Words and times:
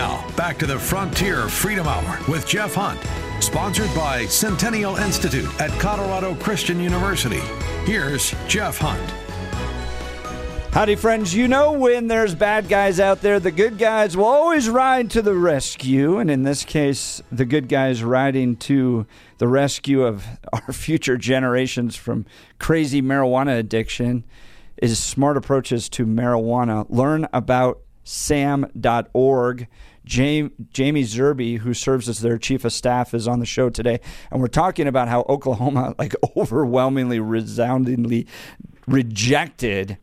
Now, 0.00 0.26
back 0.34 0.56
to 0.60 0.66
the 0.66 0.78
Frontier 0.78 1.46
Freedom 1.46 1.86
Hour 1.86 2.18
with 2.26 2.46
Jeff 2.46 2.72
Hunt, 2.74 2.98
sponsored 3.44 3.94
by 3.94 4.24
Centennial 4.24 4.96
Institute 4.96 5.46
at 5.60 5.68
Colorado 5.78 6.34
Christian 6.36 6.80
University. 6.80 7.42
Here's 7.84 8.34
Jeff 8.48 8.78
Hunt. 8.78 9.10
Howdy, 10.72 10.96
friends. 10.96 11.34
You 11.34 11.48
know, 11.48 11.72
when 11.72 12.06
there's 12.06 12.34
bad 12.34 12.66
guys 12.66 12.98
out 12.98 13.20
there, 13.20 13.38
the 13.38 13.50
good 13.50 13.76
guys 13.76 14.16
will 14.16 14.24
always 14.24 14.70
ride 14.70 15.10
to 15.10 15.20
the 15.20 15.34
rescue. 15.34 16.16
And 16.16 16.30
in 16.30 16.44
this 16.44 16.64
case, 16.64 17.20
the 17.30 17.44
good 17.44 17.68
guys 17.68 18.02
riding 18.02 18.56
to 18.56 19.06
the 19.36 19.48
rescue 19.48 20.04
of 20.04 20.24
our 20.54 20.72
future 20.72 21.18
generations 21.18 21.94
from 21.94 22.24
crazy 22.58 23.02
marijuana 23.02 23.58
addiction 23.58 24.24
is 24.78 24.98
Smart 24.98 25.36
Approaches 25.36 25.90
to 25.90 26.06
Marijuana. 26.06 26.86
Learn 26.88 27.28
about 27.34 27.82
sam.org. 28.02 29.68
Jaime, 30.08 30.50
Zerbe, 31.04 31.58
who 31.58 31.74
serves 31.74 32.08
as 32.08 32.20
their 32.20 32.38
chief 32.38 32.64
of 32.64 32.72
staff, 32.72 33.12
is 33.12 33.28
on 33.28 33.38
the 33.38 33.46
show 33.46 33.68
today, 33.68 34.00
and 34.30 34.40
we're 34.40 34.48
talking 34.48 34.86
about 34.86 35.08
how 35.08 35.24
Oklahoma, 35.28 35.94
like 35.98 36.14
overwhelmingly, 36.36 37.20
resoundingly 37.20 38.26
rejected 38.86 39.98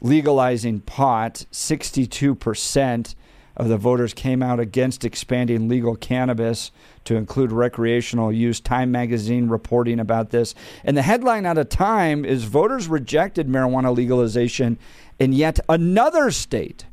legalizing 0.00 0.80
pot. 0.80 1.46
Sixty-two 1.50 2.34
percent 2.34 3.14
of 3.56 3.68
the 3.68 3.76
voters 3.76 4.14
came 4.14 4.42
out 4.42 4.58
against 4.58 5.04
expanding 5.04 5.68
legal 5.68 5.94
cannabis 5.96 6.70
to 7.04 7.16
include 7.16 7.52
recreational 7.52 8.32
use. 8.32 8.58
Time 8.58 8.90
magazine 8.90 9.48
reporting 9.48 10.00
about 10.00 10.30
this, 10.30 10.54
and 10.82 10.96
the 10.96 11.02
headline 11.02 11.44
out 11.44 11.58
of 11.58 11.68
Time 11.68 12.24
is 12.24 12.44
voters 12.44 12.88
rejected 12.88 13.48
marijuana 13.48 13.94
legalization 13.94 14.78
in 15.18 15.32
yet 15.34 15.60
another 15.68 16.30
state. 16.30 16.86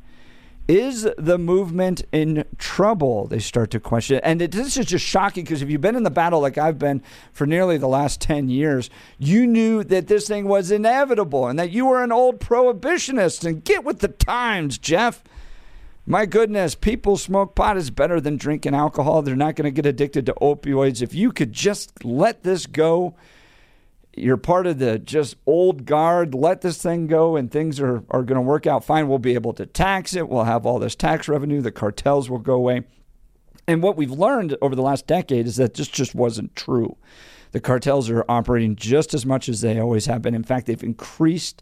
Is 0.67 1.07
the 1.17 1.37
movement 1.37 2.03
in 2.11 2.43
trouble? 2.57 3.27
They 3.27 3.39
start 3.39 3.71
to 3.71 3.79
question. 3.79 4.19
And 4.21 4.41
it, 4.41 4.51
this 4.51 4.75
is 4.75 4.85
just 4.85 5.05
shocking 5.05 5.45
because 5.45 5.61
if 5.61 5.69
you've 5.69 5.79
been 5.79 5.95
in 5.95 6.03
the 6.03 6.11
battle 6.11 6.41
like 6.41 6.57
I've 6.57 6.77
been 6.77 7.01
for 7.31 7.47
nearly 7.47 7.77
the 7.77 7.87
last 7.87 8.19
10 8.19 8.49
years, 8.49 8.89
you 9.17 9.47
knew 9.47 9.83
that 9.85 10.07
this 10.07 10.27
thing 10.27 10.45
was 10.47 10.69
inevitable 10.69 11.47
and 11.47 11.57
that 11.57 11.71
you 11.71 11.85
were 11.85 12.03
an 12.03 12.11
old 12.11 12.41
prohibitionist. 12.41 13.47
And 13.47 13.63
get 13.63 13.85
with 13.85 13.99
the 13.99 14.09
times, 14.09 14.77
Jeff. 14.77 15.23
My 16.05 16.25
goodness, 16.25 16.75
people 16.75 17.17
smoke 17.17 17.55
pot 17.55 17.77
is 17.77 17.89
better 17.89 18.19
than 18.19 18.37
drinking 18.37 18.75
alcohol. 18.75 19.21
They're 19.21 19.35
not 19.35 19.55
going 19.55 19.65
to 19.65 19.71
get 19.71 19.85
addicted 19.85 20.25
to 20.25 20.33
opioids. 20.41 21.01
If 21.01 21.13
you 21.13 21.31
could 21.31 21.53
just 21.53 22.03
let 22.03 22.43
this 22.43 22.65
go, 22.65 23.15
you're 24.17 24.37
part 24.37 24.67
of 24.67 24.79
the 24.79 24.99
just 24.99 25.35
old 25.45 25.85
guard. 25.85 26.33
Let 26.33 26.61
this 26.61 26.81
thing 26.81 27.07
go, 27.07 27.35
and 27.35 27.51
things 27.51 27.79
are, 27.79 28.03
are 28.09 28.23
going 28.23 28.35
to 28.35 28.41
work 28.41 28.67
out 28.67 28.83
fine. 28.83 29.07
We'll 29.07 29.19
be 29.19 29.33
able 29.33 29.53
to 29.53 29.65
tax 29.65 30.15
it. 30.15 30.29
We'll 30.29 30.43
have 30.43 30.65
all 30.65 30.79
this 30.79 30.95
tax 30.95 31.27
revenue. 31.27 31.61
The 31.61 31.71
cartels 31.71 32.29
will 32.29 32.39
go 32.39 32.53
away. 32.53 32.83
And 33.67 33.83
what 33.83 33.97
we've 33.97 34.11
learned 34.11 34.55
over 34.61 34.75
the 34.75 34.81
last 34.81 35.07
decade 35.07 35.45
is 35.45 35.57
that 35.57 35.73
this 35.73 35.87
just 35.87 36.15
wasn't 36.15 36.55
true. 36.55 36.97
The 37.51 37.59
cartels 37.59 38.09
are 38.09 38.25
operating 38.29 38.75
just 38.75 39.13
as 39.13 39.25
much 39.25 39.49
as 39.49 39.61
they 39.61 39.79
always 39.79 40.05
have 40.05 40.21
been. 40.21 40.35
In 40.35 40.43
fact, 40.43 40.67
they've 40.67 40.83
increased. 40.83 41.61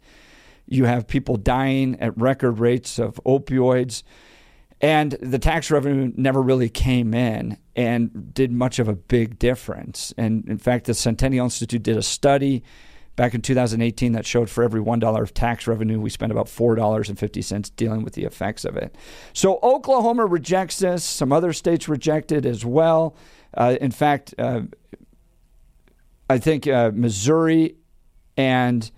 You 0.67 0.85
have 0.85 1.07
people 1.07 1.37
dying 1.37 1.99
at 1.99 2.17
record 2.17 2.59
rates 2.59 2.99
of 2.99 3.19
opioids. 3.25 4.03
And 4.85 5.13
the 5.13 5.39
tax 5.39 5.71
revenue 5.71 6.13
never 6.15 6.39
really 6.39 6.69
came 6.69 7.15
in 7.15 7.57
and 7.75 8.31
did 8.35 8.51
much 8.51 8.77
of 8.77 8.87
a 8.87 8.93
big 8.93 9.39
difference. 9.39 10.13
And 10.15 10.47
in 10.47 10.59
fact, 10.59 10.85
the 10.85 10.93
Centennial 10.93 11.45
Institute 11.45 11.81
did 11.81 11.97
a 11.97 12.03
study 12.03 12.61
back 13.15 13.33
in 13.33 13.41
2018 13.41 14.11
that 14.11 14.27
showed 14.27 14.47
for 14.47 14.63
every 14.63 14.79
$1 14.79 15.21
of 15.21 15.33
tax 15.33 15.65
revenue, 15.65 15.99
we 15.99 16.11
spent 16.11 16.31
about 16.31 16.45
$4.50 16.45 17.75
dealing 17.75 18.03
with 18.03 18.13
the 18.13 18.25
effects 18.25 18.63
of 18.63 18.77
it. 18.77 18.95
So 19.33 19.57
Oklahoma 19.63 20.27
rejects 20.27 20.77
this. 20.77 21.03
Some 21.03 21.33
other 21.33 21.51
states 21.51 21.89
reject 21.89 22.31
it 22.31 22.45
as 22.45 22.63
well. 22.63 23.15
Uh, 23.55 23.77
in 23.81 23.89
fact, 23.89 24.35
uh, 24.37 24.61
I 26.29 26.37
think 26.37 26.67
uh, 26.67 26.91
Missouri 26.93 27.75
and 28.37 28.91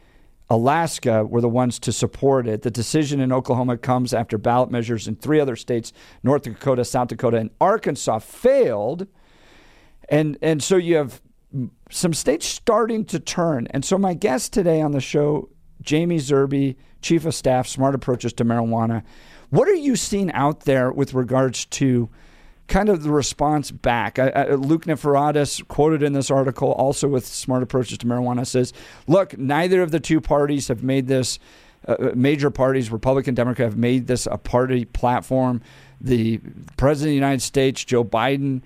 Alaska 0.50 1.26
were 1.26 1.42
the 1.42 1.50
ones 1.50 1.78
to 1.80 1.92
support 1.92 2.48
it. 2.48 2.62
The 2.62 2.72
decision 2.72 3.20
in 3.20 3.32
Oklahoma 3.34 3.78
comes 3.78 4.14
after 4.14 4.38
ballot 4.38 4.72
measures 4.72 5.08
in 5.08 5.16
three 5.16 5.40
other 5.40 5.56
states, 5.56 5.92
North 6.24 6.44
Dakota, 6.44 6.86
South 6.86 7.10
Dakota, 7.10 7.38
and 7.38 7.50
Arkansas, 7.60 8.20
failed. 8.20 9.08
And, 10.10 10.38
and 10.42 10.64
so 10.64 10.78
you 10.78 10.96
have 10.96 11.22
some 11.90 12.14
states 12.14 12.46
starting 12.46 13.04
to 13.06 13.20
turn. 13.20 13.68
And 13.72 13.84
so 13.84 13.98
my 13.98 14.14
guest 14.14 14.54
today 14.54 14.82
on 14.82 14.92
the 14.92 15.02
show, 15.02 15.50
Jaime 15.88 16.18
Zerbe, 16.18 16.76
Chief 17.02 17.26
of 17.26 17.36
Staff, 17.36 17.68
Smart 17.68 17.96
Approaches 17.96 18.34
to 18.34 18.46
Marijuana. 18.46 19.04
What 19.50 19.68
are 19.68 19.76
you 19.76 19.96
seeing 19.96 20.32
out 20.32 20.62
there 20.62 20.92
with 20.92 21.14
regards 21.14 21.66
to 21.66 22.10
kind 22.68 22.90
of 22.90 23.04
the 23.04 23.12
response 23.12 23.72
back. 23.72 24.20
I, 24.20 24.30
I, 24.30 24.52
Luke 24.56 24.86
Niforatos, 24.86 25.66
quoted 25.68 26.04
in 26.04 26.14
this 26.14 26.30
article, 26.30 26.72
also 26.74 27.08
with 27.08 27.26
smart 27.26 27.64
approaches 27.64 27.98
to 28.00 28.06
marijuana, 28.06 28.46
says, 28.46 28.74
"Look, 29.08 29.38
neither 29.38 29.82
of 29.82 29.92
the 29.92 30.00
two 30.00 30.22
parties 30.22 30.68
have 30.68 30.84
made 30.84 31.08
this. 31.08 31.40
Uh, 31.88 31.92
uh, 31.92 32.12
major 32.16 32.50
parties, 32.50 32.92
Republican, 32.92 33.36
Democrat, 33.36 33.70
have 33.70 33.78
made 33.78 34.08
this 34.08 34.28
a 34.30 34.38
party 34.38 34.86
platform. 34.86 35.62
The 36.02 36.40
president 36.76 37.10
of 37.10 37.12
the 37.12 37.16
United 37.16 37.42
States, 37.42 37.84
Joe 37.84 38.04
Biden." 38.04 38.62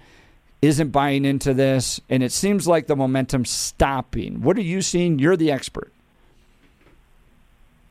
Isn't 0.61 0.91
buying 0.91 1.25
into 1.25 1.55
this, 1.55 1.99
and 2.07 2.21
it 2.21 2.31
seems 2.31 2.67
like 2.67 2.85
the 2.85 2.95
momentum's 2.95 3.49
stopping. 3.49 4.43
What 4.43 4.57
are 4.57 4.61
you 4.61 4.83
seeing? 4.83 5.17
You're 5.17 5.35
the 5.35 5.49
expert. 5.49 5.91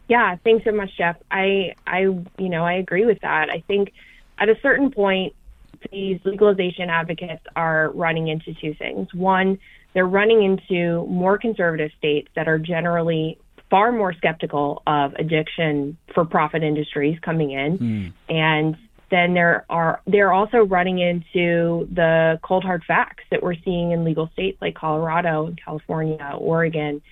Yeah, 0.07 0.37
thanks 0.45 0.65
so 0.65 0.71
much, 0.71 0.97
Jeff. 0.97 1.17
I, 1.33 1.75
I, 1.85 2.03
you 2.03 2.49
know, 2.49 2.65
I 2.65 2.75
agree 2.75 3.05
with 3.07 3.21
that. 3.23 3.51
I 3.51 3.65
think 3.67 3.93
at 4.39 4.49
a 4.49 4.57
certain 4.61 4.93
point, 4.93 5.35
these 5.91 6.21
legalization 6.25 6.91
advocates 6.91 7.43
are 7.57 7.91
running 7.91 8.29
into 8.29 8.55
two 8.61 8.75
things. 8.75 9.09
One, 9.15 9.59
they're 9.95 10.07
running 10.07 10.43
into 10.43 11.07
more 11.07 11.39
conservative 11.39 11.91
states 11.99 12.29
that 12.37 12.49
are 12.49 12.59
generally 12.59 13.39
far 13.71 13.93
more 13.93 14.13
skeptical 14.13 14.83
of 14.87 15.15
addiction 15.15 15.97
for 16.15 16.25
profit 16.25 16.63
industries 16.63 17.19
coming 17.21 17.53
in. 17.53 17.79
Mm. 17.79 18.13
And 18.29 18.77
then 19.11 19.35
there 19.35 19.65
are 19.69 20.01
they're 20.07 20.33
also 20.33 20.59
running 20.59 20.99
into 20.99 21.89
the 21.93 22.39
cold 22.43 22.65
hard 22.65 22.85
facts 22.87 23.25
that 23.31 23.43
we're 23.43 23.57
seeing 23.65 23.93
in 23.93 24.05
legal 24.05 24.29
states 24.33 24.59
like 24.61 24.75
Colorado 24.75 25.47
and 25.47 25.61
California, 25.63 26.35
Oregon, 26.39 27.03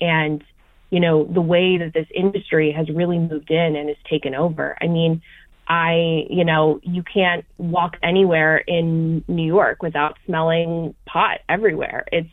and 0.00 0.42
you 0.90 1.00
know 1.00 1.24
the 1.24 1.40
way 1.40 1.78
that 1.78 1.92
this 1.92 2.06
industry 2.14 2.72
has 2.72 2.88
really 2.88 3.18
moved 3.18 3.50
in 3.50 3.76
and 3.76 3.88
has 3.88 3.98
taken 4.08 4.34
over. 4.34 4.76
I 4.80 4.86
mean, 4.86 5.20
I, 5.68 6.24
you 6.30 6.44
know, 6.44 6.80
you 6.82 7.02
can't 7.02 7.44
walk 7.58 7.96
anywhere 8.02 8.56
in 8.56 9.22
New 9.28 9.46
York 9.46 9.82
without 9.82 10.16
smelling 10.24 10.94
pot 11.04 11.40
everywhere. 11.48 12.06
It's, 12.10 12.30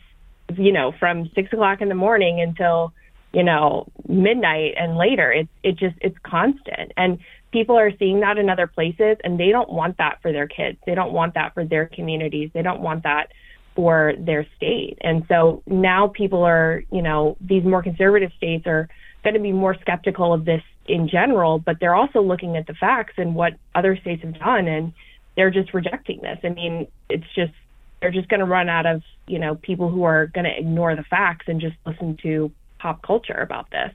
you 0.56 0.72
know, 0.72 0.92
from 0.98 1.30
six 1.34 1.52
o'clock 1.52 1.82
in 1.82 1.88
the 1.90 1.94
morning 1.94 2.40
until, 2.40 2.94
you 3.32 3.42
know, 3.42 3.88
midnight 4.08 4.74
and 4.78 4.96
later. 4.96 5.30
It's, 5.30 5.50
it 5.62 5.76
just, 5.76 5.96
it's 6.00 6.16
constant. 6.24 6.92
And 6.96 7.18
people 7.52 7.78
are 7.78 7.90
seeing 7.98 8.20
that 8.20 8.38
in 8.38 8.48
other 8.48 8.66
places 8.66 9.18
and 9.22 9.38
they 9.38 9.50
don't 9.50 9.70
want 9.70 9.98
that 9.98 10.18
for 10.22 10.32
their 10.32 10.48
kids. 10.48 10.78
They 10.86 10.94
don't 10.94 11.12
want 11.12 11.34
that 11.34 11.52
for 11.52 11.64
their 11.64 11.86
communities. 11.86 12.50
They 12.54 12.62
don't 12.62 12.80
want 12.80 13.02
that 13.02 13.32
for 13.74 14.14
their 14.18 14.46
state. 14.56 14.96
And 15.02 15.24
so 15.28 15.62
now 15.66 16.08
people 16.08 16.42
are, 16.42 16.82
you 16.90 17.02
know, 17.02 17.36
these 17.40 17.64
more 17.64 17.82
conservative 17.82 18.30
states 18.38 18.66
are 18.66 18.88
going 19.26 19.34
to 19.34 19.40
be 19.40 19.50
more 19.50 19.74
skeptical 19.80 20.32
of 20.32 20.44
this 20.44 20.62
in 20.86 21.08
general, 21.08 21.58
but 21.58 21.80
they're 21.80 21.96
also 21.96 22.22
looking 22.22 22.56
at 22.56 22.68
the 22.68 22.74
facts 22.74 23.14
and 23.16 23.34
what 23.34 23.54
other 23.74 23.96
states 23.96 24.22
have 24.22 24.38
done, 24.38 24.68
and 24.68 24.92
they're 25.36 25.50
just 25.50 25.74
rejecting 25.74 26.20
this. 26.22 26.38
I 26.44 26.50
mean, 26.50 26.86
it's 27.10 27.26
just 27.34 27.52
they're 28.00 28.12
just 28.12 28.28
going 28.28 28.38
to 28.38 28.46
run 28.46 28.68
out 28.68 28.86
of 28.86 29.02
you 29.26 29.40
know 29.40 29.56
people 29.56 29.90
who 29.90 30.04
are 30.04 30.26
going 30.28 30.44
to 30.44 30.56
ignore 30.56 30.94
the 30.94 31.02
facts 31.02 31.46
and 31.48 31.60
just 31.60 31.74
listen 31.84 32.16
to 32.22 32.52
pop 32.78 33.02
culture 33.02 33.34
about 33.34 33.68
this. 33.70 33.92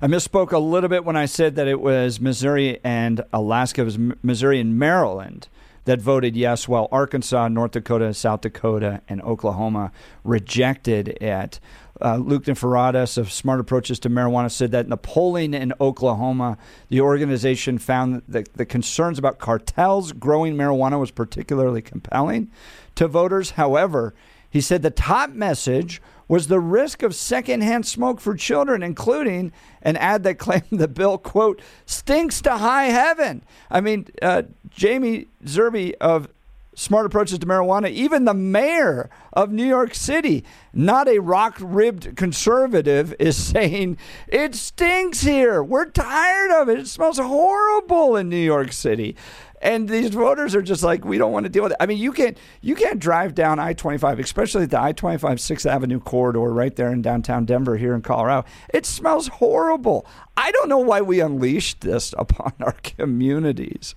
I 0.00 0.06
misspoke 0.06 0.52
a 0.52 0.58
little 0.58 0.88
bit 0.88 1.04
when 1.04 1.16
I 1.16 1.26
said 1.26 1.56
that 1.56 1.66
it 1.66 1.80
was 1.80 2.20
Missouri 2.20 2.78
and 2.84 3.22
Alaska. 3.32 3.80
It 3.80 3.84
was 3.84 3.98
Missouri 4.22 4.60
and 4.60 4.78
Maryland 4.78 5.48
that 5.86 6.00
voted 6.00 6.36
yes, 6.36 6.68
while 6.68 6.88
Arkansas, 6.92 7.48
North 7.48 7.72
Dakota, 7.72 8.14
South 8.14 8.42
Dakota, 8.42 9.00
and 9.08 9.20
Oklahoma 9.22 9.90
rejected 10.22 11.08
it. 11.20 11.58
Uh, 12.00 12.16
Luke 12.16 12.44
Niforatos 12.44 13.16
of 13.16 13.32
Smart 13.32 13.60
Approaches 13.60 13.98
to 14.00 14.10
Marijuana 14.10 14.50
said 14.50 14.70
that 14.72 14.84
in 14.84 14.90
the 14.90 14.96
polling 14.96 15.54
in 15.54 15.72
Oklahoma, 15.80 16.58
the 16.88 17.00
organization 17.00 17.78
found 17.78 18.22
that 18.28 18.52
the 18.54 18.66
concerns 18.66 19.18
about 19.18 19.38
cartels 19.38 20.12
growing 20.12 20.56
marijuana 20.56 21.00
was 21.00 21.10
particularly 21.10 21.80
compelling 21.80 22.50
to 22.96 23.08
voters. 23.08 23.52
However, 23.52 24.14
he 24.50 24.60
said 24.60 24.82
the 24.82 24.90
top 24.90 25.30
message 25.30 26.00
was 26.28 26.48
the 26.48 26.60
risk 26.60 27.02
of 27.02 27.14
secondhand 27.14 27.86
smoke 27.86 28.20
for 28.20 28.34
children, 28.34 28.82
including 28.82 29.52
an 29.82 29.96
ad 29.96 30.22
that 30.24 30.34
claimed 30.38 30.64
the 30.70 30.88
bill, 30.88 31.18
quote, 31.18 31.60
stinks 31.84 32.40
to 32.42 32.56
high 32.58 32.86
heaven. 32.86 33.44
I 33.70 33.80
mean, 33.80 34.06
uh, 34.22 34.42
Jaime 34.78 35.26
Zerbe 35.44 35.94
of 36.00 36.28
smart 36.76 37.06
approaches 37.06 37.40
to 37.40 37.46
marijuana. 37.46 37.90
Even 37.90 38.24
the 38.24 38.34
mayor 38.34 39.10
of 39.32 39.50
New 39.50 39.66
York 39.66 39.94
City, 39.94 40.44
not 40.72 41.08
a 41.08 41.18
rock 41.18 41.56
ribbed 41.60 42.14
conservative, 42.16 43.12
is 43.18 43.36
saying 43.36 43.96
it 44.28 44.54
stinks 44.54 45.22
here. 45.22 45.62
We're 45.62 45.90
tired 45.90 46.52
of 46.52 46.68
it. 46.68 46.78
It 46.78 46.86
smells 46.86 47.18
horrible 47.18 48.14
in 48.14 48.28
New 48.28 48.36
York 48.36 48.72
City. 48.72 49.16
And 49.62 49.88
these 49.88 50.10
voters 50.10 50.54
are 50.54 50.60
just 50.60 50.82
like, 50.82 51.04
we 51.04 51.16
don't 51.16 51.32
want 51.32 51.44
to 51.44 51.50
deal 51.50 51.62
with 51.62 51.72
it. 51.72 51.78
I 51.80 51.86
mean, 51.86 51.96
you 51.96 52.12
can't 52.12 52.36
you 52.60 52.74
can't 52.74 53.00
drive 53.00 53.34
down 53.34 53.58
I 53.58 53.72
twenty 53.72 53.96
five, 53.96 54.18
especially 54.18 54.66
the 54.66 54.80
I 54.80 54.92
25 54.92 55.40
Sixth 55.40 55.66
Avenue 55.66 55.98
corridor 55.98 56.52
right 56.52 56.76
there 56.76 56.92
in 56.92 57.00
downtown 57.00 57.46
Denver 57.46 57.78
here 57.78 57.94
in 57.94 58.02
Colorado. 58.02 58.46
It 58.72 58.84
smells 58.84 59.28
horrible. 59.28 60.06
I 60.36 60.50
don't 60.52 60.68
know 60.68 60.78
why 60.78 61.00
we 61.00 61.20
unleashed 61.20 61.80
this 61.80 62.14
upon 62.18 62.52
our 62.60 62.76
communities. 62.82 63.94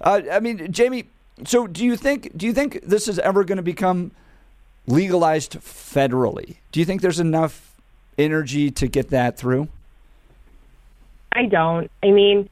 Uh, 0.00 0.22
I 0.30 0.40
mean, 0.40 0.72
Jaime, 0.76 1.10
so 1.44 1.66
do 1.66 1.84
you 1.84 1.96
think 1.96 2.36
do 2.36 2.46
you 2.46 2.52
think 2.52 2.80
this 2.82 3.08
is 3.08 3.18
ever 3.18 3.44
going 3.44 3.56
to 3.56 3.62
become 3.62 4.12
legalized 4.86 5.60
federally? 5.60 6.56
Do 6.72 6.80
you 6.80 6.86
think 6.86 7.02
there's 7.02 7.20
enough 7.20 7.76
energy 8.18 8.70
to 8.70 8.86
get 8.86 9.10
that 9.10 9.36
through? 9.36 9.68
I 11.32 11.46
don't. 11.46 11.90
I 12.02 12.10
mean, 12.10 12.48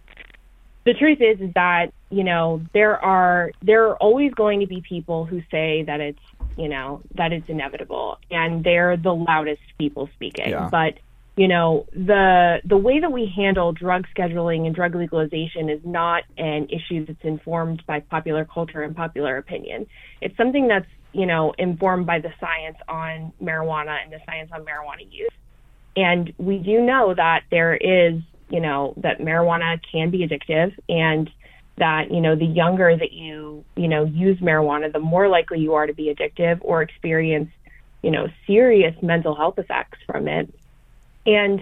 the 0.84 0.94
truth 0.94 1.20
is 1.20 1.40
is 1.40 1.52
that, 1.54 1.92
you 2.10 2.24
know, 2.24 2.60
there 2.72 3.02
are 3.02 3.52
there 3.62 3.88
are 3.88 3.96
always 3.96 4.34
going 4.34 4.60
to 4.60 4.66
be 4.66 4.82
people 4.82 5.24
who 5.24 5.42
say 5.50 5.82
that 5.84 6.00
it's, 6.00 6.20
you 6.56 6.68
know, 6.68 7.00
that 7.14 7.32
it's 7.32 7.48
inevitable 7.48 8.18
and 8.30 8.62
they're 8.62 8.96
the 8.96 9.14
loudest 9.14 9.62
people 9.78 10.08
speaking. 10.14 10.50
Yeah. 10.50 10.68
But 10.70 10.98
you 11.36 11.48
know 11.48 11.86
the 11.92 12.60
the 12.64 12.76
way 12.76 13.00
that 13.00 13.10
we 13.10 13.32
handle 13.34 13.72
drug 13.72 14.06
scheduling 14.16 14.66
and 14.66 14.74
drug 14.74 14.94
legalization 14.94 15.68
is 15.68 15.80
not 15.84 16.22
an 16.38 16.68
issue 16.68 17.04
that's 17.04 17.22
informed 17.22 17.82
by 17.86 18.00
popular 18.00 18.44
culture 18.44 18.82
and 18.82 18.94
popular 18.94 19.36
opinion. 19.36 19.86
It's 20.20 20.36
something 20.36 20.68
that's 20.68 20.86
you 21.12 21.26
know 21.26 21.52
informed 21.58 22.06
by 22.06 22.20
the 22.20 22.32
science 22.38 22.76
on 22.88 23.32
marijuana 23.42 24.02
and 24.02 24.12
the 24.12 24.20
science 24.26 24.50
on 24.52 24.64
marijuana 24.64 25.10
use. 25.10 25.30
And 25.96 26.32
we 26.38 26.58
do 26.58 26.80
know 26.80 27.14
that 27.14 27.42
there 27.50 27.74
is 27.74 28.20
you 28.48 28.60
know 28.60 28.94
that 28.98 29.18
marijuana 29.18 29.80
can 29.90 30.10
be 30.10 30.26
addictive 30.26 30.72
and 30.88 31.28
that 31.78 32.12
you 32.12 32.20
know 32.20 32.36
the 32.36 32.46
younger 32.46 32.96
that 32.96 33.12
you 33.12 33.64
you 33.76 33.88
know 33.88 34.04
use 34.04 34.38
marijuana 34.38 34.92
the 34.92 35.00
more 35.00 35.28
likely 35.28 35.58
you 35.58 35.74
are 35.74 35.86
to 35.86 35.94
be 35.94 36.14
addictive 36.14 36.58
or 36.60 36.82
experience 36.82 37.50
you 38.02 38.12
know 38.12 38.28
serious 38.46 38.94
mental 39.02 39.34
health 39.34 39.58
effects 39.58 39.98
from 40.06 40.28
it 40.28 40.52
and 41.26 41.60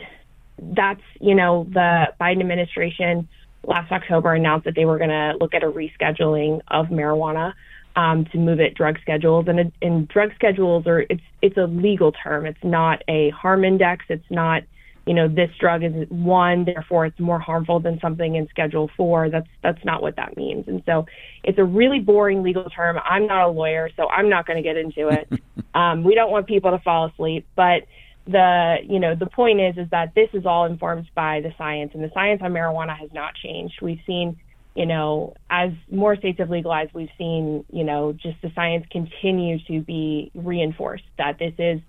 that's, 0.59 1.03
you 1.21 1.35
know, 1.35 1.67
the 1.73 2.07
Biden 2.21 2.41
administration 2.41 3.29
last 3.65 3.93
October 3.93 4.35
announced 4.35 4.65
that 4.65 4.75
they 4.75 4.85
were 4.85 4.99
going 4.99 5.11
to 5.11 5.35
look 5.41 5.55
at 5.55 5.63
a 5.63 5.71
rescheduling 5.71 6.61
of 6.69 6.87
marijuana 6.87 7.55
um, 7.97 8.25
to 8.27 8.39
move 8.39 8.61
it 8.61 8.75
drug 8.75 8.99
schedules. 9.01 9.47
And, 9.49 9.73
and 9.81 10.09
drug 10.09 10.31
schedules 10.35 10.87
are 10.87 11.01
it's 11.09 11.23
it's 11.41 11.57
a 11.57 11.67
legal 11.67 12.13
term. 12.13 12.47
It's 12.47 12.63
not 12.63 13.03
a 13.09 13.31
harm 13.31 13.65
index. 13.65 14.05
It's 14.09 14.31
not 14.31 14.63
you 15.07 15.15
know 15.15 15.27
this 15.29 15.51
drug 15.59 15.83
is 15.83 16.09
one, 16.09 16.65
therefore 16.65 17.07
it's 17.07 17.19
more 17.19 17.41
harmful 17.41 17.81
than 17.81 17.99
something 18.01 18.37
in 18.37 18.49
Schedule 18.49 18.91
Four. 18.97 19.31
That's 19.31 19.49
that's 19.63 19.85
not 19.85 20.01
what 20.01 20.17
that 20.17 20.37
means. 20.37 20.69
And 20.69 20.83
so 20.87 21.07
it's 21.43 21.59
a 21.59 21.65
really 21.65 21.99
boring 21.99 22.43
legal 22.43 22.65
term. 22.71 22.99
I'm 23.05 23.27
not 23.27 23.49
a 23.49 23.49
lawyer, 23.49 23.91
so 23.97 24.09
I'm 24.09 24.29
not 24.29 24.47
going 24.47 24.57
to 24.57 24.63
get 24.63 24.77
into 24.77 25.09
it. 25.09 25.41
um, 25.75 26.05
we 26.05 26.15
don't 26.15 26.31
want 26.31 26.47
people 26.47 26.71
to 26.71 26.79
fall 26.79 27.07
asleep, 27.07 27.47
but 27.57 27.83
the 28.27 28.77
you 28.85 29.01
know 29.01 29.15
the 29.15 29.27
point 29.27 29.61
is 29.61 29.77
is 29.77 29.91
that 29.91 30.15
this 30.15 30.29
is 30.33 30.47
all 30.47 30.65
informed 30.65 31.09
by 31.15 31.41
the 31.41 31.53
science 31.59 31.91
and 31.95 32.05
the 32.05 32.11
science 32.15 32.41
on 32.43 32.53
marijuana 32.53 32.97
has 32.97 33.11
not 33.13 33.35
changed. 33.35 33.75
We've 33.83 34.01
seen 34.07 34.37
you 34.75 34.87
know 34.87 35.35
as 35.51 35.73
more 35.91 36.17
states 36.17 36.39
have 36.39 36.51
legalized 36.51 36.93
we've 36.95 37.11
seen 37.19 37.65
you 37.71 37.85
know 37.85 38.13
just 38.13 38.41
the 38.43 38.51
science 38.55 38.87
continue 38.91 39.59
to 39.67 39.81
be 39.81 40.31
reinforced 40.35 41.05
that 41.19 41.39
this 41.39 41.55
is 41.59 41.81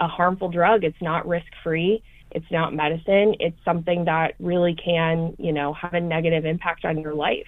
a 0.00 0.08
harmful 0.08 0.50
drug. 0.50 0.84
It's 0.84 1.02
not 1.02 1.26
risk 1.26 1.48
free 1.62 2.02
it's 2.32 2.50
not 2.50 2.74
medicine. 2.74 3.34
It's 3.40 3.56
something 3.64 4.04
that 4.04 4.34
really 4.38 4.74
can 4.74 5.34
you 5.38 5.52
know 5.52 5.72
have 5.74 5.94
a 5.94 6.00
negative 6.00 6.44
impact 6.44 6.84
on 6.84 6.98
your 6.98 7.14
life 7.14 7.46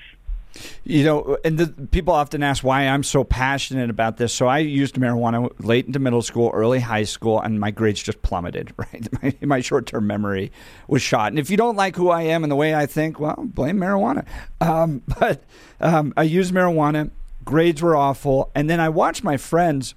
you 0.84 1.04
know, 1.04 1.38
and 1.44 1.58
the, 1.58 1.86
people 1.86 2.14
often 2.14 2.42
ask 2.42 2.62
why 2.62 2.86
I'm 2.86 3.02
so 3.02 3.24
passionate 3.24 3.90
about 3.90 4.16
this. 4.16 4.32
So 4.32 4.46
I 4.46 4.58
used 4.58 4.96
marijuana 4.96 5.50
late 5.60 5.86
into 5.86 5.98
middle 5.98 6.22
school, 6.22 6.50
early 6.52 6.80
high 6.80 7.04
school, 7.04 7.40
and 7.40 7.58
my 7.58 7.70
grades 7.70 8.02
just 8.02 8.22
plummeted. 8.22 8.72
Right, 8.82 9.22
my, 9.22 9.34
my 9.46 9.60
short-term 9.60 10.08
memory 10.08 10.50
was 10.88 11.02
shot. 11.02 11.30
And 11.30 11.38
if 11.38 11.50
you 11.50 11.56
don't 11.56 11.76
like 11.76 11.94
who 11.94 12.10
I 12.10 12.22
am 12.22 12.42
and 12.42 12.50
the 12.50 12.56
way 12.56 12.74
I 12.74 12.86
think, 12.86 13.20
well, 13.20 13.36
blame 13.38 13.78
marijuana. 13.78 14.26
Um, 14.60 15.02
but 15.20 15.44
um, 15.80 16.12
I 16.16 16.24
used 16.24 16.52
marijuana. 16.52 17.10
Grades 17.44 17.80
were 17.80 17.94
awful, 17.94 18.50
and 18.56 18.68
then 18.68 18.80
I 18.80 18.88
watched 18.88 19.22
my 19.22 19.36
friends. 19.36 19.94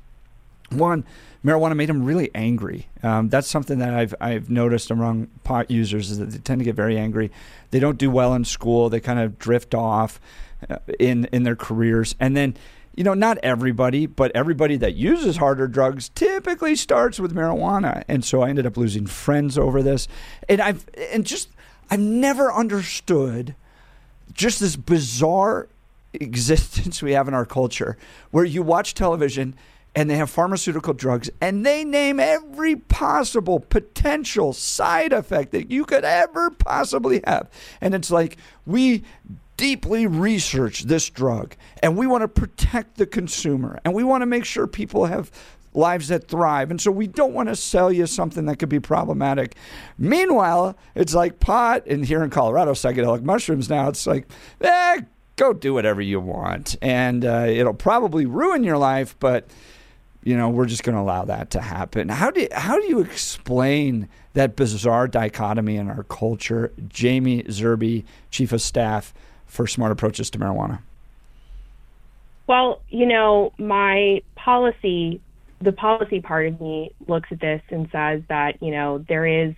One, 0.69 1.04
marijuana 1.45 1.75
made 1.75 1.89
them 1.89 2.03
really 2.03 2.31
angry. 2.33 2.88
Um, 3.03 3.30
that's 3.30 3.47
something 3.47 3.77
that 3.80 3.94
I've 3.94 4.15
I've 4.19 4.50
noticed 4.50 4.89
among 4.89 5.27
pot 5.44 5.69
users 5.69 6.09
is 6.09 6.18
that 6.18 6.31
they 6.31 6.39
tend 6.39 6.59
to 6.59 6.65
get 6.65 6.75
very 6.75 6.97
angry. 6.97 7.31
They 7.69 7.80
don't 7.80 7.97
do 7.97 8.09
well 8.09 8.33
in 8.33 8.44
school. 8.44 8.89
They 8.89 9.00
kind 9.00 9.19
of 9.19 9.38
drift 9.38 9.75
off 9.75 10.19
uh, 10.69 10.77
in 11.00 11.25
in 11.25 11.44
their 11.44 11.56
careers, 11.56 12.15
and 12.19 12.36
then 12.36 12.57
you 12.95 13.03
know 13.03 13.13
not 13.13 13.38
everybody, 13.44 14.07
but 14.07 14.31
everybody 14.33 14.75
that 14.77 14.95
uses 14.95 15.38
harder 15.38 15.68
drugs 15.68 16.09
typically 16.09 16.75
starts 16.75 17.19
with 17.19 17.36
marijuana, 17.36 18.03
and 18.07 18.25
so 18.25 18.42
I 18.42 18.50
ended 18.50 18.65
up 18.65 18.75
losing 18.75 19.06
friends 19.06 19.57
over 19.57 19.83
this, 19.83 20.07
and 20.50 20.59
I've 20.59 20.86
and 21.12 21.25
just 21.25 21.50
I've 21.92 22.00
never 22.00 22.51
understood 22.51 23.53
just 24.33 24.59
this 24.59 24.75
bizarre 24.75 25.68
existence 26.13 27.03
we 27.03 27.12
have 27.12 27.27
in 27.27 27.36
our 27.36 27.45
culture 27.45 27.97
where 28.31 28.45
you 28.45 28.63
watch 28.63 28.95
television 28.95 29.56
and 29.95 30.09
they 30.09 30.18
have 30.18 30.30
pharmaceutical 30.30 30.94
drugs 30.94 31.30
and 31.39 31.65
they 31.65 31.86
name 31.86 32.19
every 32.19 32.75
possible 32.75 33.59
potential 33.59 34.51
side 34.51 35.13
effect 35.13 35.51
that 35.51 35.71
you 35.71 35.86
could 35.86 36.03
ever 36.03 36.51
possibly 36.51 37.21
have. 37.25 37.50
And 37.80 37.95
it's 37.95 38.12
like, 38.12 38.38
we 38.65 39.03
deeply 39.57 40.06
research 40.06 40.83
this 40.83 41.09
drug 41.09 41.56
and 41.81 41.95
we 41.95 42.06
want 42.06 42.21
to 42.21 42.27
protect 42.27 42.97
the 42.97 43.06
consumer 43.06 43.80
and 43.86 43.94
we 43.94 44.03
want 44.03 44.21
to 44.21 44.25
make 44.25 44.44
sure 44.44 44.68
people 44.68 45.06
have 45.06 45.31
lives 45.74 46.09
that 46.09 46.27
thrive. 46.27 46.71
And 46.71 46.80
so 46.80 46.92
we 46.92 47.07
don't 47.07 47.33
want 47.33 47.50
to 47.50 47.56
sell 47.56 47.92
you 47.92 48.06
something 48.06 48.45
that 48.45 48.57
could 48.57 48.69
be 48.69 48.80
problematic. 48.80 49.56
Meanwhile, 49.97 50.77
it's 50.94 51.13
like 51.13 51.39
pot, 51.39 51.86
and 51.86 52.06
here 52.06 52.24
in 52.24 52.30
Colorado, 52.30 52.71
psychedelic 52.71 53.24
mushrooms 53.24 53.69
now, 53.69 53.89
it's 53.89 54.07
like, 54.07 54.27
eh, 54.62 55.01
go 55.36 55.53
do 55.53 55.74
whatever 55.74 56.01
you 56.01 56.19
want. 56.19 56.77
And 56.81 57.25
uh, 57.25 57.45
it'll 57.50 57.74
probably 57.74 58.25
ruin 58.25 58.63
your 58.63 58.77
life, 58.77 59.18
but 59.19 59.50
you 60.25 60.36
know, 60.36 60.50
we're 60.50 60.66
just 60.66 60.83
going 60.83 60.95
to 60.95 61.01
allow 61.01 61.24
that 61.25 61.51
to 61.51 61.62
happen. 61.62 62.10
How 62.10 62.31
do 62.31 62.48
how 62.51 62.80
do 62.81 62.88
you 62.88 63.00
explain 63.00 64.10
that 64.33 64.56
bizarre 64.56 65.07
dichotomy 65.07 65.77
in 65.77 65.89
our 65.89 66.04
culture? 66.04 66.74
Jaime 67.00 67.44
Zerbe, 67.44 68.04
Chief 68.31 68.51
of 68.51 68.62
Staff 68.62 69.13
for 69.45 69.68
Smart 69.68 69.92
Approaches 69.92 70.30
to 70.31 70.39
Marijuana. 70.39 70.80
Well, 72.47 72.81
you 72.90 73.06
know, 73.06 73.54
my 73.59 74.23
policy, 74.35 75.21
the 75.61 75.71
policy 75.71 76.21
part 76.21 76.47
of 76.47 76.59
me 76.59 76.92
looks 77.07 77.30
at 77.31 77.40
this 77.40 77.61
and 77.69 77.88
says 77.92 78.23
that, 78.28 78.61
you 78.61 78.71
know, 78.71 79.06
there 79.07 79.26
is 79.26 79.54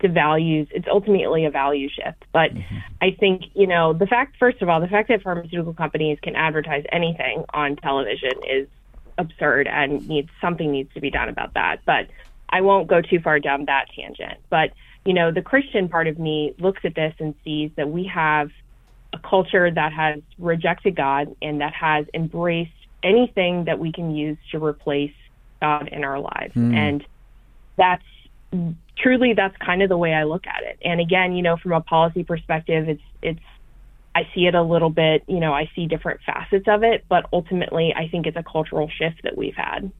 the 0.00 0.08
values, 0.08 0.68
it's 0.70 0.86
ultimately 0.88 1.46
a 1.46 1.50
value 1.50 1.88
shift. 1.88 2.24
But 2.32 2.54
mm-hmm. 2.54 2.76
I 3.00 3.16
think, 3.18 3.42
you 3.54 3.66
know, 3.66 3.92
the 3.92 4.06
fact, 4.06 4.36
first 4.38 4.62
of 4.62 4.68
all, 4.68 4.80
the 4.80 4.88
fact 4.88 5.08
that 5.08 5.22
pharmaceutical 5.22 5.74
companies 5.74 6.18
can 6.22 6.36
advertise 6.36 6.84
anything 6.92 7.44
on 7.52 7.76
television 7.76 8.32
is 8.48 8.68
absurd 9.18 9.66
and 9.66 10.06
needs 10.08 10.30
something 10.40 10.70
needs 10.70 10.92
to 10.94 11.00
be 11.00 11.10
done 11.10 11.28
about 11.28 11.54
that. 11.54 11.80
But 11.84 12.08
I 12.48 12.60
won't 12.60 12.88
go 12.88 13.00
too 13.00 13.20
far 13.20 13.40
down 13.40 13.64
that 13.66 13.86
tangent. 13.94 14.38
But 14.50 14.72
you 15.04 15.14
know, 15.14 15.30
the 15.30 15.42
Christian 15.42 15.88
part 15.88 16.08
of 16.08 16.18
me 16.18 16.54
looks 16.58 16.80
at 16.84 16.94
this 16.94 17.14
and 17.20 17.34
sees 17.44 17.70
that 17.76 17.88
we 17.88 18.04
have 18.12 18.50
a 19.12 19.18
culture 19.18 19.70
that 19.70 19.92
has 19.92 20.20
rejected 20.38 20.96
God 20.96 21.34
and 21.40 21.60
that 21.60 21.72
has 21.74 22.06
embraced 22.12 22.72
anything 23.02 23.64
that 23.66 23.78
we 23.78 23.92
can 23.92 24.14
use 24.14 24.36
to 24.50 24.62
replace 24.62 25.14
God 25.60 25.88
in 25.88 26.02
our 26.02 26.18
lives. 26.18 26.54
Mm. 26.54 26.74
And 26.74 27.06
that's 27.76 28.02
truly 28.96 29.34
that's 29.34 29.56
kind 29.58 29.82
of 29.82 29.88
the 29.88 29.98
way 29.98 30.12
I 30.12 30.24
look 30.24 30.46
at 30.46 30.62
it. 30.64 30.78
And 30.84 31.00
again, 31.00 31.34
you 31.34 31.42
know, 31.42 31.56
from 31.56 31.72
a 31.72 31.80
policy 31.80 32.24
perspective, 32.24 32.88
it's 32.88 33.02
it's 33.22 33.40
I 34.16 34.26
see 34.34 34.46
it 34.46 34.54
a 34.54 34.62
little 34.62 34.88
bit, 34.88 35.24
you 35.28 35.40
know, 35.40 35.52
I 35.52 35.68
see 35.76 35.86
different 35.86 36.20
facets 36.24 36.64
of 36.68 36.82
it, 36.82 37.04
but 37.06 37.26
ultimately, 37.34 37.92
I 37.94 38.08
think 38.08 38.26
it's 38.26 38.36
a 38.38 38.42
cultural 38.42 38.88
shift 38.88 39.24
that 39.24 39.36
we've 39.36 39.54
had. 39.54 39.92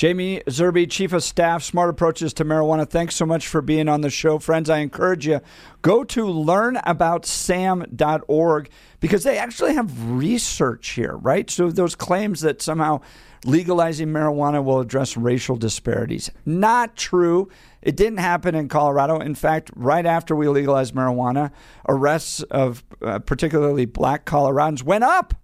Jaime 0.00 0.40
Zerbe, 0.46 0.90
Chief 0.90 1.12
of 1.12 1.22
Staff, 1.22 1.62
Smart 1.62 1.90
Approaches 1.90 2.32
to 2.34 2.44
Marijuana. 2.44 2.88
Thanks 2.88 3.16
so 3.16 3.26
much 3.26 3.46
for 3.46 3.62
being 3.62 3.88
on 3.88 4.00
the 4.00 4.10
show. 4.10 4.38
Friends, 4.38 4.70
I 4.70 4.78
encourage 4.78 5.26
you, 5.26 5.40
go 5.82 6.04
to 6.04 6.24
learnaboutsam.org 6.24 8.70
because 9.00 9.24
they 9.24 9.38
actually 9.38 9.74
have 9.74 10.10
research 10.10 10.90
here, 10.90 11.16
right? 11.16 11.50
So 11.50 11.70
those 11.70 11.94
claims 11.94 12.40
that 12.40 12.62
somehow 12.62 13.00
legalizing 13.44 14.08
marijuana 14.08 14.64
will 14.64 14.80
address 14.80 15.16
racial 15.16 15.56
disparities. 15.56 16.30
Not 16.44 16.96
true. 16.96 17.48
It 17.82 17.96
didn't 17.96 18.18
happen 18.18 18.54
in 18.54 18.68
Colorado. 18.68 19.18
In 19.18 19.34
fact, 19.34 19.70
right 19.76 20.06
after 20.06 20.34
we 20.34 20.48
legalized 20.48 20.94
marijuana, 20.94 21.50
arrests 21.88 22.42
of 22.44 22.82
uh, 23.02 23.18
particularly 23.18 23.84
black 23.84 24.24
Coloradans 24.24 24.82
went 24.82 25.04
up 25.04 25.34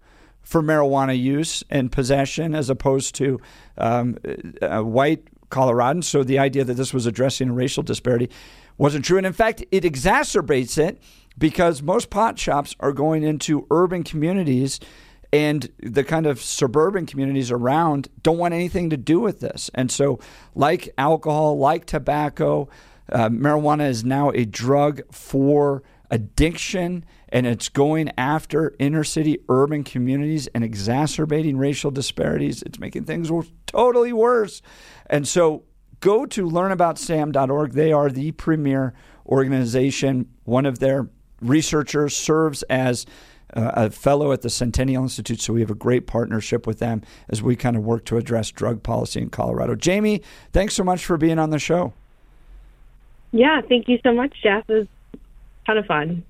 for 0.43 0.61
marijuana 0.61 1.19
use 1.19 1.63
and 1.69 1.91
possession 1.91 2.55
as 2.55 2.69
opposed 2.69 3.15
to 3.15 3.39
um, 3.77 4.17
uh, 4.61 4.81
white 4.81 5.23
Coloradans. 5.49 6.05
So 6.05 6.23
the 6.23 6.39
idea 6.39 6.63
that 6.63 6.73
this 6.73 6.93
was 6.93 7.05
addressing 7.05 7.49
a 7.49 7.53
racial 7.53 7.83
disparity 7.83 8.29
wasn't 8.77 9.05
true. 9.05 9.17
And 9.17 9.27
in 9.27 9.33
fact, 9.33 9.63
it 9.71 9.83
exacerbates 9.83 10.77
it 10.77 11.01
because 11.37 11.81
most 11.81 12.09
pot 12.09 12.39
shops 12.39 12.75
are 12.79 12.93
going 12.93 13.23
into 13.23 13.67
urban 13.69 14.03
communities 14.03 14.79
and 15.33 15.69
the 15.79 16.03
kind 16.03 16.25
of 16.25 16.41
suburban 16.41 17.05
communities 17.05 17.51
around 17.51 18.09
don't 18.21 18.37
want 18.37 18.53
anything 18.53 18.89
to 18.89 18.97
do 18.97 19.19
with 19.19 19.39
this. 19.39 19.69
And 19.73 19.89
so, 19.91 20.19
like 20.55 20.93
alcohol, 20.97 21.57
like 21.57 21.85
tobacco, 21.85 22.67
uh, 23.11 23.29
marijuana 23.29 23.87
is 23.87 24.03
now 24.03 24.31
a 24.31 24.45
drug 24.45 25.01
for 25.11 25.83
addiction 26.09 27.05
and 27.31 27.47
it's 27.47 27.69
going 27.69 28.11
after 28.17 28.75
inner 28.79 29.03
city 29.03 29.39
urban 29.47 29.83
communities 29.83 30.47
and 30.47 30.63
exacerbating 30.63 31.57
racial 31.57 31.91
disparities. 31.91 32.61
It's 32.63 32.79
making 32.79 33.05
things 33.05 33.31
totally 33.65 34.13
worse. 34.13 34.61
And 35.07 35.27
so 35.27 35.63
go 36.01 36.25
to 36.25 36.45
learnaboutsam.org. 36.45 37.71
They 37.71 37.93
are 37.93 38.09
the 38.09 38.31
premier 38.33 38.93
organization. 39.25 40.29
One 40.43 40.65
of 40.65 40.79
their 40.79 41.09
researchers 41.41 42.15
serves 42.15 42.63
as 42.63 43.05
uh, 43.53 43.71
a 43.73 43.89
fellow 43.89 44.31
at 44.31 44.41
the 44.41 44.49
Centennial 44.49 45.03
Institute, 45.03 45.41
so 45.41 45.53
we 45.53 45.59
have 45.61 45.71
a 45.71 45.75
great 45.75 46.07
partnership 46.07 46.65
with 46.65 46.79
them 46.79 47.01
as 47.29 47.41
we 47.41 47.55
kind 47.55 47.75
of 47.75 47.83
work 47.83 48.05
to 48.05 48.17
address 48.17 48.49
drug 48.49 48.81
policy 48.81 49.21
in 49.21 49.29
Colorado. 49.29 49.75
Jaime, 49.83 50.21
thanks 50.53 50.73
so 50.73 50.83
much 50.83 51.05
for 51.05 51.17
being 51.17 51.37
on 51.37 51.49
the 51.49 51.59
show. 51.59 51.93
Yeah, 53.31 53.61
thank 53.61 53.87
you 53.87 53.99
so 54.03 54.13
much, 54.13 54.33
Jeff. 54.41 54.69
It 54.69 54.73
was 54.73 54.87
ton 55.65 55.77
of 55.77 55.85
fun. 55.85 56.23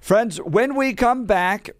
Friends, 0.00 0.38
when 0.38 0.74
we 0.74 0.94
come 0.94 1.24
back, 1.24 1.70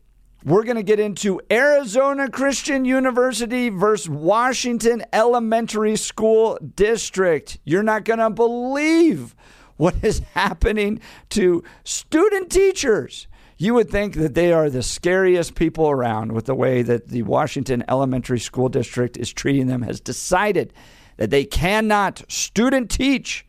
we're 0.44 0.64
going 0.64 0.76
to 0.76 0.82
get 0.82 1.00
into 1.00 1.40
Arizona 1.50 2.30
Christian 2.30 2.84
University 2.84 3.68
versus 3.68 4.08
Washington 4.08 5.04
Elementary 5.12 5.96
School 5.96 6.58
District. 6.76 7.58
You're 7.64 7.82
not 7.82 8.04
going 8.04 8.18
to 8.18 8.30
believe 8.30 9.34
what 9.76 9.96
is 10.02 10.20
happening 10.34 11.00
to 11.30 11.64
student 11.84 12.50
teachers. 12.50 13.26
You 13.56 13.74
would 13.74 13.90
think 13.90 14.14
that 14.14 14.34
they 14.34 14.52
are 14.52 14.70
the 14.70 14.84
scariest 14.84 15.56
people 15.56 15.90
around 15.90 16.32
with 16.32 16.46
the 16.46 16.54
way 16.54 16.82
that 16.82 17.08
the 17.08 17.22
Washington 17.22 17.82
Elementary 17.88 18.38
School 18.38 18.68
District 18.68 19.16
is 19.16 19.32
treating 19.32 19.66
them, 19.66 19.82
has 19.82 20.00
decided 20.00 20.72
that 21.16 21.30
they 21.30 21.44
cannot 21.44 22.22
student 22.28 22.90
teach 22.90 23.44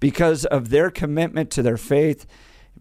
because 0.00 0.46
of 0.46 0.70
their 0.70 0.90
commitment 0.90 1.50
to 1.50 1.62
their 1.62 1.76
faith, 1.76 2.26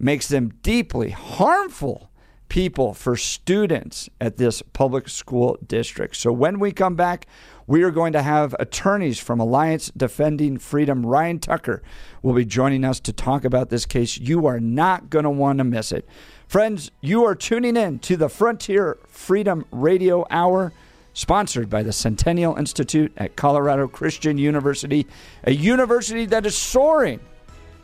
makes 0.02 0.28
them 0.28 0.54
deeply 0.64 1.12
harmful 1.12 2.10
people 2.50 2.94
for 2.94 3.16
students 3.16 4.10
at 4.20 4.36
this 4.36 4.62
public 4.74 5.08
school 5.08 5.58
district. 5.66 6.18
So 6.18 6.34
when 6.34 6.60
we 6.60 6.74
come 6.74 6.96
back, 6.96 7.28
we 7.66 7.84
are 7.84 7.92
going 7.92 8.12
to 8.12 8.22
have 8.22 8.54
attorneys 8.60 9.20
from 9.20 9.40
Alliance 9.40 9.90
Defending 9.96 10.58
Freedom. 10.58 11.06
Ryan 11.06 11.40
Tucker 11.40 11.82
will 12.22 12.34
be 12.34 12.44
joining 12.44 12.84
us 12.84 13.00
to 13.02 13.14
talk 13.14 13.46
about 13.46 13.70
this 13.70 13.86
case. 13.86 14.18
You 14.18 14.48
are 14.48 14.60
not 14.60 15.10
going 15.10 15.24
to 15.24 15.30
want 15.30 15.60
to 15.60 15.64
miss 15.64 15.94
it. 15.94 16.06
Friends, 16.46 16.92
you 17.00 17.24
are 17.24 17.36
tuning 17.36 17.78
in 17.78 18.00
to 18.00 18.18
the 18.18 18.28
Frontier 18.28 18.98
Freedom 19.08 19.64
Radio 19.72 20.26
Hour, 20.30 20.74
sponsored 21.14 21.70
by 21.70 21.84
the 21.84 21.94
Centennial 21.94 22.58
Institute 22.58 23.14
at 23.16 23.38
Colorado 23.38 23.88
Christian 23.88 24.38
University, 24.38 25.08
a 25.46 25.52
university 25.52 26.26
that 26.26 26.46
is 26.46 26.58
soaring. 26.58 27.22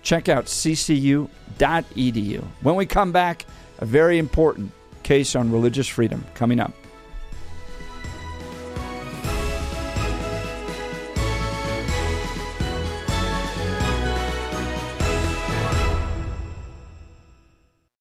Check 0.01 0.29
out 0.29 0.45
ccu.edu. 0.45 1.29
When 2.61 2.75
we 2.75 2.85
come 2.85 3.11
back, 3.11 3.45
a 3.79 3.85
very 3.85 4.17
important 4.17 4.71
case 5.03 5.35
on 5.35 5.51
religious 5.51 5.87
freedom 5.87 6.23
coming 6.33 6.59
up. 6.59 6.73